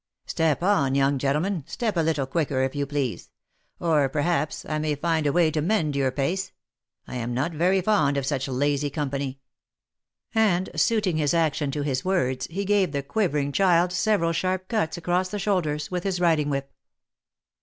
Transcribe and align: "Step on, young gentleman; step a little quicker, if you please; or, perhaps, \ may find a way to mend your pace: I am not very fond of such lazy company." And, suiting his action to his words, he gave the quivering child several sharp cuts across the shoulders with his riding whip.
"Step 0.25 0.63
on, 0.63 0.95
young 0.95 1.19
gentleman; 1.19 1.63
step 1.67 1.95
a 1.95 1.99
little 1.99 2.25
quicker, 2.25 2.63
if 2.63 2.73
you 2.75 2.87
please; 2.87 3.29
or, 3.79 4.09
perhaps, 4.09 4.63
\ 4.67 4.81
may 4.81 4.95
find 4.95 5.27
a 5.27 5.31
way 5.31 5.51
to 5.51 5.61
mend 5.61 5.95
your 5.95 6.09
pace: 6.09 6.53
I 7.07 7.17
am 7.17 7.35
not 7.35 7.51
very 7.51 7.81
fond 7.81 8.17
of 8.17 8.25
such 8.25 8.47
lazy 8.47 8.89
company." 8.89 9.41
And, 10.33 10.71
suiting 10.75 11.17
his 11.17 11.35
action 11.35 11.69
to 11.69 11.83
his 11.83 12.03
words, 12.03 12.47
he 12.47 12.65
gave 12.65 12.93
the 12.93 13.03
quivering 13.03 13.51
child 13.51 13.91
several 13.93 14.31
sharp 14.33 14.69
cuts 14.69 14.97
across 14.97 15.29
the 15.29 15.37
shoulders 15.37 15.91
with 15.91 16.03
his 16.03 16.19
riding 16.19 16.49
whip. 16.49 16.73